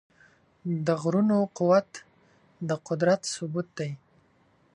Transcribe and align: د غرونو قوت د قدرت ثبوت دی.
د 0.85 0.87
غرونو 1.01 1.37
قوت 1.57 1.89
د 2.67 2.71
قدرت 2.87 3.21
ثبوت 3.33 3.67
دی. 3.79 3.91